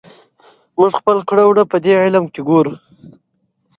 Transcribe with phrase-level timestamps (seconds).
[0.77, 2.73] موږ خپل کړه وړه پدې علم کې ګورو.